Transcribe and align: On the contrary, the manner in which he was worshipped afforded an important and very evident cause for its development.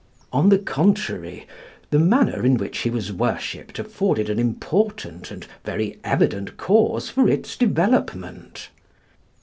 On 0.33 0.49
the 0.49 0.57
contrary, 0.57 1.45
the 1.91 1.99
manner 1.99 2.43
in 2.43 2.57
which 2.57 2.79
he 2.79 2.89
was 2.89 3.13
worshipped 3.13 3.77
afforded 3.77 4.31
an 4.31 4.39
important 4.39 5.29
and 5.29 5.45
very 5.63 5.99
evident 6.03 6.57
cause 6.57 7.07
for 7.07 7.29
its 7.29 7.55
development. 7.55 8.69